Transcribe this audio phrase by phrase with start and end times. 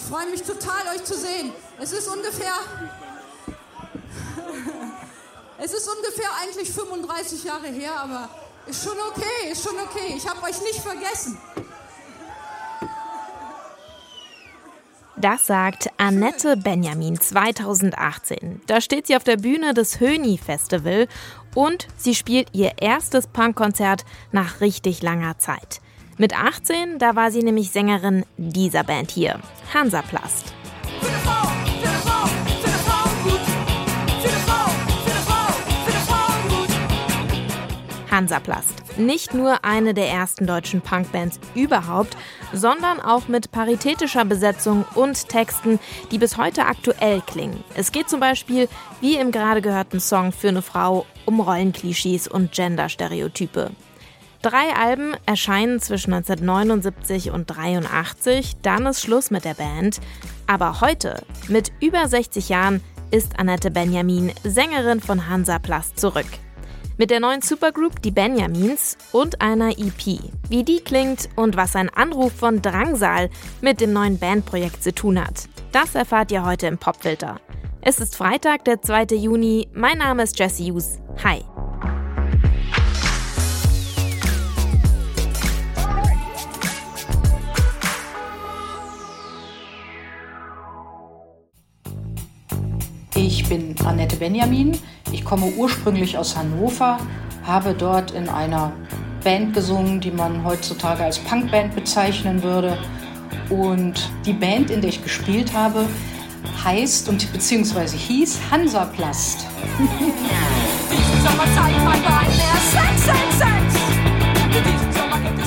[0.00, 1.52] Ich freue mich total, euch zu sehen.
[1.78, 2.54] Es ist ungefähr.
[5.58, 8.28] es ist ungefähr eigentlich 35 Jahre her, aber
[8.66, 10.14] ist schon okay, ist schon okay.
[10.16, 11.38] Ich habe euch nicht vergessen.
[15.16, 18.62] Das sagt Annette Benjamin 2018.
[18.66, 21.08] Da steht sie auf der Bühne des Höni Festival
[21.54, 25.82] und sie spielt ihr erstes Punkkonzert nach richtig langer Zeit.
[26.20, 29.40] Mit 18, da war sie nämlich Sängerin dieser Band hier,
[29.72, 30.52] Hansaplast.
[38.10, 38.98] Hansaplast.
[38.98, 42.18] Nicht nur eine der ersten deutschen Punkbands überhaupt,
[42.52, 45.78] sondern auch mit paritätischer Besetzung und Texten,
[46.10, 47.64] die bis heute aktuell klingen.
[47.74, 48.68] Es geht zum Beispiel,
[49.00, 53.70] wie im gerade gehörten Song für eine Frau, um Rollenklischees und Genderstereotype.
[54.42, 60.00] Drei Alben erscheinen zwischen 1979 und 83, dann ist Schluss mit der Band.
[60.46, 62.80] Aber heute, mit über 60 Jahren,
[63.10, 66.26] ist Annette Benjamin Sängerin von Hansaplast zurück.
[66.96, 70.20] Mit der neuen Supergroup Die Benjamins und einer EP.
[70.48, 73.28] Wie die klingt und was ein Anruf von Drangsal
[73.60, 75.48] mit dem neuen Bandprojekt zu tun hat.
[75.72, 77.40] Das erfahrt ihr heute im Popfilter.
[77.82, 79.16] Es ist Freitag, der 2.
[79.16, 79.68] Juni.
[79.74, 80.98] Mein Name ist Jesse Hughes.
[81.24, 81.42] Hi.
[93.50, 94.78] Bin Annette Benjamin.
[95.10, 96.98] Ich komme ursprünglich aus Hannover,
[97.42, 98.72] habe dort in einer
[99.24, 102.78] Band gesungen, die man heutzutage als Punkband bezeichnen würde.
[103.50, 105.84] Und die Band, in der ich gespielt habe,
[106.64, 109.44] heißt und beziehungsweise hieß Hansaplast.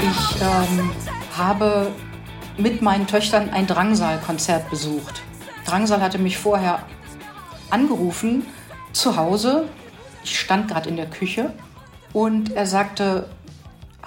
[0.00, 0.90] Ich ähm,
[1.38, 1.92] habe
[2.58, 5.22] mit meinen Töchtern ein Drangsal-Konzert besucht.
[5.64, 6.80] Drangsal hatte mich vorher
[7.74, 8.46] angerufen
[8.92, 9.68] zu Hause.
[10.22, 11.52] Ich stand gerade in der Küche
[12.12, 13.28] und er sagte,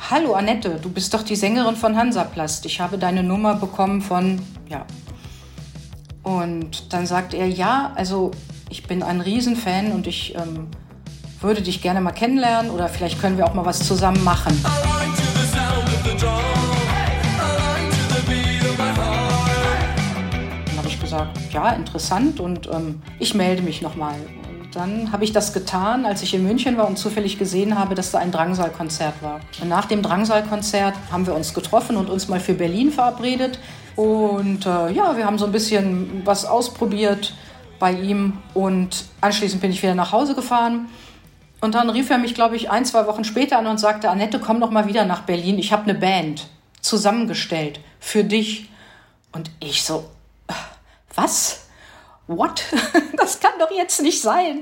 [0.10, 2.66] Hallo Annette, du bist doch die Sängerin von Hansaplast.
[2.66, 4.86] Ich habe deine Nummer bekommen von, ja.
[6.24, 8.32] Und dann sagte er, ja, also
[8.70, 10.68] ich bin ein Riesenfan und ich ähm,
[11.42, 14.64] würde dich gerne mal kennenlernen oder vielleicht können wir auch mal was zusammen machen.
[21.58, 24.16] Ja, interessant und ähm, ich melde mich nochmal.
[24.74, 28.12] Dann habe ich das getan, als ich in München war und zufällig gesehen habe, dass
[28.12, 29.40] da ein Drangsal-Konzert war.
[29.60, 33.58] Und nach dem Drangsal-Konzert haben wir uns getroffen und uns mal für Berlin verabredet.
[33.96, 37.34] Und äh, ja, wir haben so ein bisschen was ausprobiert
[37.80, 40.90] bei ihm und anschließend bin ich wieder nach Hause gefahren.
[41.60, 44.38] Und dann rief er mich, glaube ich, ein, zwei Wochen später an und sagte, Annette,
[44.40, 45.58] komm doch mal wieder nach Berlin.
[45.58, 46.46] Ich habe eine Band
[46.82, 48.70] zusammengestellt für dich.
[49.32, 50.06] Und ich so,
[51.18, 51.66] was?
[52.28, 52.64] What?
[53.18, 54.62] Das kann doch jetzt nicht sein.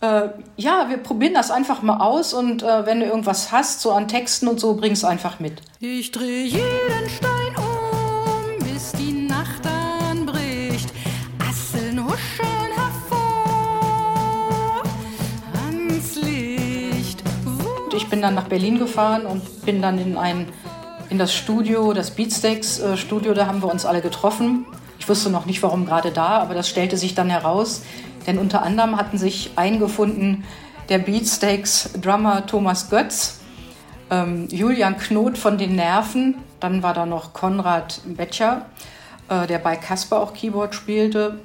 [0.00, 3.92] Äh, ja, wir probieren das einfach mal aus und äh, wenn du irgendwas hast, so
[3.92, 5.62] an Texten und so, bring's einfach mit.
[5.78, 10.90] Ich drehe jeden Stein um, bis die Nacht anbricht.
[11.48, 13.62] Asseln huscheln hervor
[15.64, 17.22] ans Licht.
[17.84, 20.48] Und ich bin dann nach Berlin gefahren und bin dann in ein
[21.08, 24.66] in das Studio, das Beatsteaks äh, Studio, da haben wir uns alle getroffen
[25.00, 27.82] ich wusste noch nicht, warum gerade da, aber das stellte sich dann heraus.
[28.26, 30.44] Denn unter anderem hatten sich eingefunden
[30.90, 33.40] der Beatsteaks Drummer Thomas Götz,
[34.10, 38.66] ähm, Julian Knot von den Nerven, dann war da noch Konrad Betscher,
[39.28, 41.40] äh, der bei Casper auch Keyboard spielte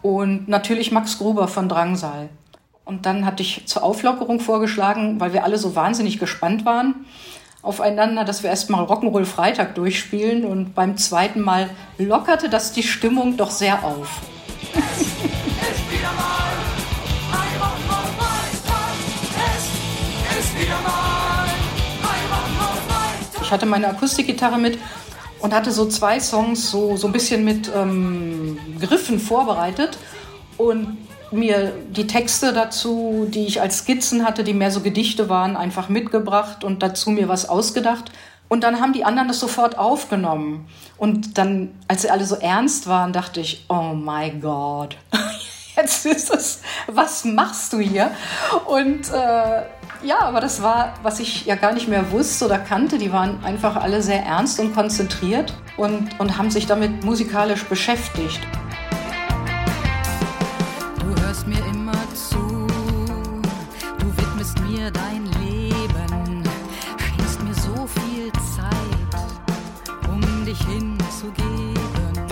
[0.00, 2.28] und natürlich Max Gruber von Drangsal.
[2.84, 7.06] Und dann hatte ich zur Auflockerung vorgeschlagen, weil wir alle so wahnsinnig gespannt waren,
[7.62, 13.36] aufeinander, dass wir erstmal Rock'n'Roll Freitag durchspielen und beim zweiten Mal lockerte das die Stimmung
[13.36, 14.08] doch sehr auf.
[23.42, 24.78] Ich hatte meine Akustikgitarre mit
[25.40, 29.98] und hatte so zwei Songs so, so ein bisschen mit ähm, Griffen vorbereitet
[30.56, 30.96] und
[31.32, 35.88] mir die Texte dazu, die ich als Skizzen hatte, die mehr so Gedichte waren, einfach
[35.88, 38.12] mitgebracht und dazu mir was ausgedacht.
[38.48, 40.68] Und dann haben die anderen das sofort aufgenommen.
[40.98, 44.96] Und dann, als sie alle so ernst waren, dachte ich, oh my God,
[45.76, 48.10] jetzt ist es, was machst du hier?
[48.66, 49.62] Und äh,
[50.06, 52.98] ja, aber das war, was ich ja gar nicht mehr wusste oder kannte.
[52.98, 58.40] Die waren einfach alle sehr ernst und konzentriert und, und haben sich damit musikalisch beschäftigt.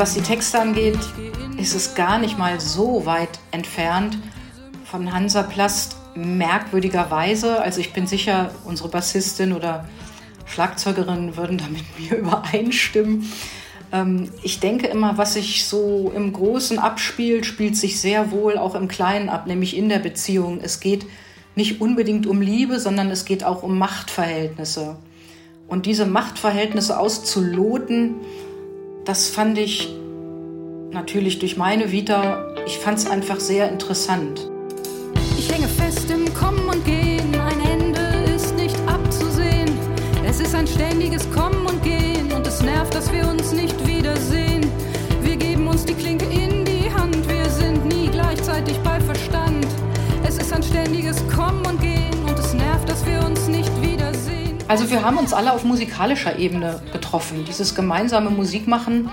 [0.00, 0.98] Was die Texte angeht,
[1.58, 4.16] ist es gar nicht mal so weit entfernt
[4.82, 7.60] von Hansaplast merkwürdigerweise.
[7.60, 9.86] Also ich bin sicher, unsere Bassistin oder
[10.46, 13.30] Schlagzeugerin würden da mit mir übereinstimmen.
[13.92, 18.74] Ähm, ich denke immer, was sich so im Großen abspielt, spielt sich sehr wohl auch
[18.74, 20.60] im Kleinen ab, nämlich in der Beziehung.
[20.62, 21.04] Es geht
[21.60, 24.96] nicht unbedingt um Liebe, sondern es geht auch um Machtverhältnisse.
[25.68, 28.14] Und diese Machtverhältnisse auszuloten,
[29.04, 29.94] das fand ich
[30.90, 34.50] natürlich durch meine Vita, ich fand es einfach sehr interessant.
[35.38, 39.70] Ich hänge fest im Kommen und Gehen, ein Ende ist nicht abzusehen.
[40.26, 41.49] Es ist ein ständiges Kommen
[54.70, 57.44] Also wir haben uns alle auf musikalischer Ebene getroffen.
[57.44, 59.10] Dieses gemeinsame Musikmachen,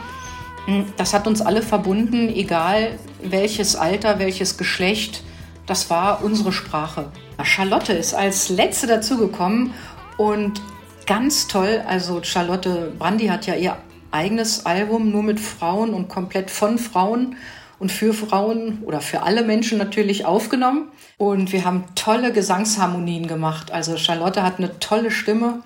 [0.66, 5.24] hm, das hat uns alle verbunden, egal welches Alter, welches Geschlecht.
[5.66, 7.08] Das war unsere Sprache.
[7.42, 9.74] Charlotte ist als letzte dazugekommen
[10.18, 10.62] und
[11.08, 11.84] ganz toll.
[11.88, 13.78] Also Charlotte Brandy hat ja ihr
[14.12, 17.36] eigenes Album nur mit Frauen und komplett von Frauen
[17.80, 20.90] und für Frauen oder für alle Menschen natürlich aufgenommen.
[21.18, 23.72] Und wir haben tolle Gesangsharmonien gemacht.
[23.72, 25.62] Also Charlotte hat eine tolle Stimme.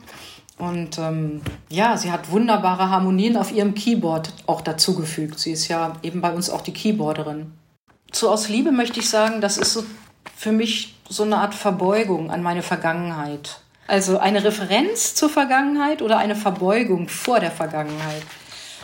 [0.57, 5.39] Und ähm, ja, sie hat wunderbare Harmonien auf ihrem Keyboard auch dazugefügt.
[5.39, 7.51] Sie ist ja eben bei uns auch die Keyboarderin.
[8.11, 9.83] Zu Aus Liebe möchte ich sagen, das ist so
[10.35, 13.61] für mich so eine Art Verbeugung an meine Vergangenheit.
[13.87, 18.23] Also eine Referenz zur Vergangenheit oder eine Verbeugung vor der Vergangenheit.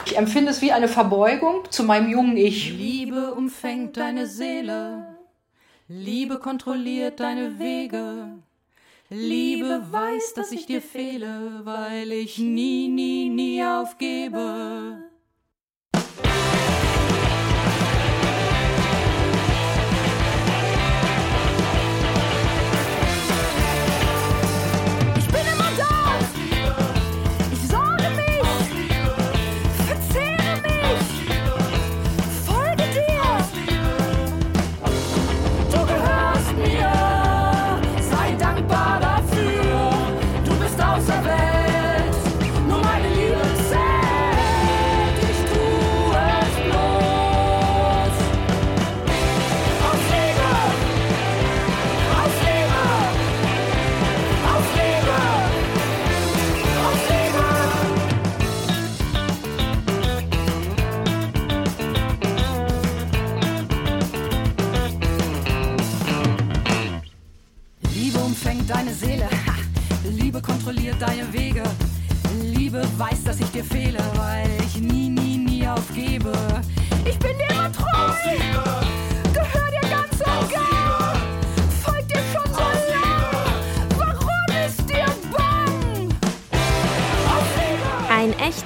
[0.05, 2.71] Ich empfinde es wie eine Verbeugung zu meinem jungen Ich.
[2.71, 5.17] Liebe umfängt deine Seele,
[5.89, 8.39] Liebe kontrolliert deine Wege.
[9.09, 15.06] Liebe weiß, dass ich dir fehle, weil ich nie, nie, nie aufgebe.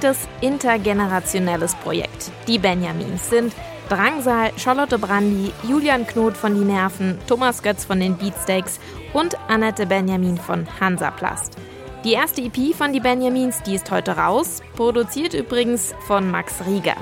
[0.02, 2.32] Echtes intergenerationelles Projekt.
[2.48, 3.54] Die Benjamins sind
[3.88, 8.80] Drangsal, Charlotte Brandy, Julian Knot von Die Nerven, Thomas Götz von den Beatsteaks
[9.12, 11.56] und Annette Benjamin von Hansaplast.
[12.04, 16.96] Die erste EP von Die Benjamins, die ist heute raus, produziert übrigens von Max Rieger.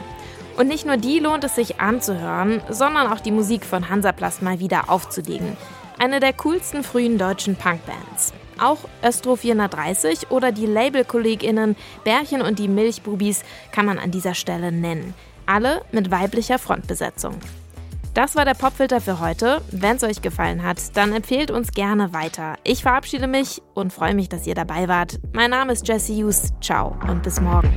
[0.59, 4.61] Und nicht nur die lohnt es sich anzuhören, sondern auch die Musik von Hansaplast mal
[4.61, 5.57] wieder aufzulegen.
[5.99, 8.35] Eine der coolsten frühen deutschen Punkbands.
[8.61, 14.71] Auch Östro 430 oder die Labelkolleginnen Bärchen und die Milchbubis kann man an dieser Stelle
[14.71, 15.15] nennen.
[15.47, 17.37] Alle mit weiblicher Frontbesetzung.
[18.15, 19.63] Das war der Popfilter für heute.
[19.71, 22.57] Wenn es euch gefallen hat, dann empfehlt uns gerne weiter.
[22.65, 25.19] Ich verabschiede mich und freue mich, dass ihr dabei wart.
[25.33, 26.53] Mein Name ist Jesse Hughes.
[26.61, 27.73] Ciao und bis morgen.